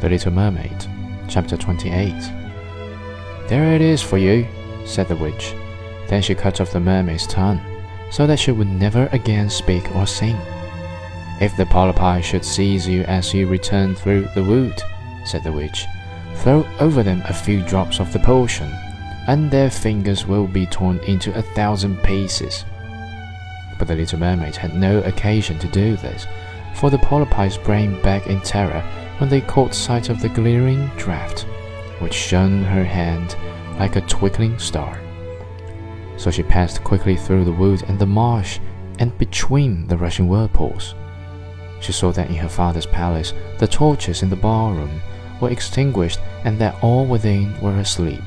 The 0.00 0.08
Little 0.08 0.32
Mermaid, 0.32 0.86
Chapter 1.28 1.56
28. 1.56 2.12
There 3.46 3.72
it 3.72 3.80
is 3.80 4.02
for 4.02 4.18
you, 4.18 4.48
said 4.84 5.06
the 5.06 5.14
witch. 5.14 5.54
Then 6.08 6.22
she 6.22 6.34
cut 6.34 6.60
off 6.60 6.72
the 6.72 6.80
mermaid's 6.80 7.28
tongue, 7.28 7.60
so 8.10 8.26
that 8.26 8.40
she 8.40 8.50
would 8.50 8.66
never 8.66 9.08
again 9.12 9.48
speak 9.48 9.94
or 9.94 10.08
sing. 10.08 10.36
If 11.40 11.56
the 11.56 11.66
polypi 11.66 12.20
should 12.24 12.44
seize 12.44 12.88
you 12.88 13.02
as 13.02 13.32
you 13.32 13.46
return 13.46 13.94
through 13.94 14.26
the 14.34 14.42
wood, 14.42 14.82
said 15.24 15.44
the 15.44 15.52
witch, 15.52 15.86
throw 16.38 16.66
over 16.80 17.04
them 17.04 17.22
a 17.26 17.32
few 17.32 17.62
drops 17.62 18.00
of 18.00 18.12
the 18.12 18.18
potion, 18.18 18.72
and 19.28 19.52
their 19.52 19.70
fingers 19.70 20.26
will 20.26 20.48
be 20.48 20.66
torn 20.66 20.98
into 21.06 21.32
a 21.38 21.42
thousand 21.42 22.02
pieces. 22.02 22.64
But 23.82 23.88
the 23.88 23.96
little 23.96 24.20
mermaid 24.20 24.54
had 24.54 24.76
no 24.76 25.00
occasion 25.00 25.58
to 25.58 25.66
do 25.66 25.96
this, 25.96 26.28
for 26.76 26.88
the 26.88 26.98
polypi 26.98 27.50
sprang 27.50 28.00
back 28.00 28.28
in 28.28 28.40
terror 28.42 28.80
when 29.18 29.28
they 29.28 29.40
caught 29.40 29.74
sight 29.74 30.08
of 30.08 30.20
the 30.20 30.28
glittering 30.28 30.88
draught, 30.96 31.40
which 31.98 32.14
shone 32.14 32.62
her 32.62 32.84
hand 32.84 33.34
like 33.80 33.96
a 33.96 34.02
twinkling 34.02 34.56
star. 34.60 35.00
So 36.16 36.30
she 36.30 36.44
passed 36.44 36.84
quickly 36.84 37.16
through 37.16 37.44
the 37.44 37.50
wood 37.50 37.82
and 37.88 37.98
the 37.98 38.06
marsh, 38.06 38.60
and 39.00 39.18
between 39.18 39.88
the 39.88 39.98
rushing 39.98 40.28
whirlpools. 40.28 40.94
She 41.80 41.90
saw 41.90 42.12
that 42.12 42.30
in 42.30 42.36
her 42.36 42.48
father's 42.48 42.86
palace 42.86 43.34
the 43.58 43.66
torches 43.66 44.22
in 44.22 44.30
the 44.30 44.36
ballroom 44.36 45.00
were 45.40 45.50
extinguished 45.50 46.20
and 46.44 46.56
that 46.60 46.80
all 46.84 47.04
within 47.04 47.60
were 47.60 47.78
asleep. 47.78 48.22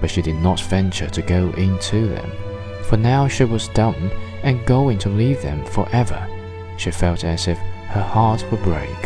But 0.00 0.10
she 0.10 0.22
did 0.22 0.34
not 0.34 0.58
venture 0.58 1.08
to 1.08 1.22
go 1.22 1.50
into 1.50 2.08
them, 2.08 2.32
for 2.82 2.96
now 2.96 3.28
she 3.28 3.44
was 3.44 3.68
dumb 3.68 4.10
and 4.46 4.64
going 4.64 4.96
to 5.00 5.08
leave 5.08 5.42
them 5.42 5.64
forever. 5.66 6.26
She 6.78 6.92
felt 6.92 7.24
as 7.24 7.48
if 7.48 7.58
her 7.88 8.02
heart 8.02 8.44
would 8.50 8.62
break. 8.62 8.96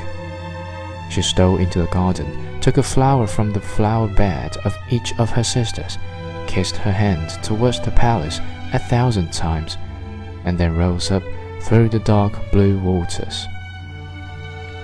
She 1.10 1.22
stole 1.22 1.56
into 1.56 1.80
the 1.80 1.86
garden, 1.86 2.60
took 2.60 2.76
a 2.76 2.82
flower 2.82 3.26
from 3.26 3.52
the 3.52 3.60
flower 3.60 4.06
bed 4.06 4.58
of 4.58 4.76
each 4.90 5.18
of 5.18 5.30
her 5.30 5.42
sisters, 5.42 5.98
kissed 6.46 6.76
her 6.76 6.92
hand 6.92 7.30
towards 7.42 7.80
the 7.80 7.90
palace 7.90 8.38
a 8.74 8.78
thousand 8.78 9.32
times, 9.32 9.78
and 10.44 10.58
then 10.58 10.76
rose 10.76 11.10
up 11.10 11.22
through 11.62 11.88
the 11.88 11.98
dark 12.00 12.34
blue 12.52 12.78
waters. 12.78 13.46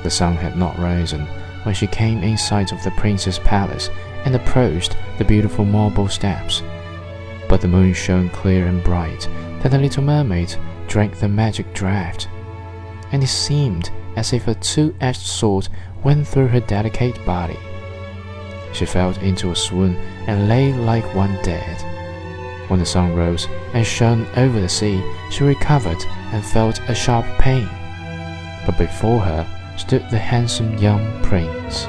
The 0.02 0.10
sun 0.10 0.36
had 0.36 0.56
not 0.56 0.78
risen 0.78 1.26
when 1.64 1.74
she 1.74 1.86
came 1.86 2.22
in 2.22 2.38
sight 2.38 2.72
of 2.72 2.82
the 2.82 2.92
prince's 2.92 3.38
palace 3.40 3.90
and 4.24 4.34
approached 4.34 4.96
the 5.18 5.24
beautiful 5.24 5.66
marble 5.66 6.08
steps. 6.08 6.62
But 7.56 7.62
the 7.62 7.68
moon 7.68 7.94
shone 7.94 8.28
clear 8.28 8.66
and 8.66 8.84
bright 8.84 9.26
that 9.62 9.70
the 9.70 9.78
little 9.78 10.02
mermaid 10.02 10.54
drank 10.88 11.18
the 11.18 11.26
magic 11.26 11.72
draught, 11.72 12.28
and 13.12 13.22
it 13.22 13.28
seemed 13.28 13.88
as 14.14 14.34
if 14.34 14.46
a 14.46 14.54
two-edged 14.56 15.22
sword 15.22 15.66
went 16.04 16.28
through 16.28 16.48
her 16.48 16.60
delicate 16.60 17.16
body. 17.24 17.56
She 18.74 18.84
fell 18.84 19.18
into 19.20 19.52
a 19.52 19.56
swoon 19.56 19.96
and 20.26 20.50
lay 20.50 20.74
like 20.74 21.14
one 21.14 21.32
dead. 21.42 21.80
When 22.68 22.78
the 22.78 22.84
sun 22.84 23.16
rose 23.16 23.48
and 23.72 23.86
shone 23.86 24.26
over 24.36 24.60
the 24.60 24.68
sea, 24.68 25.02
she 25.30 25.42
recovered 25.42 26.04
and 26.34 26.44
felt 26.44 26.82
a 26.90 26.94
sharp 26.94 27.24
pain. 27.38 27.66
But 28.66 28.76
before 28.76 29.20
her 29.20 29.46
stood 29.78 30.02
the 30.10 30.18
handsome 30.18 30.76
young 30.76 31.22
prince. 31.22 31.86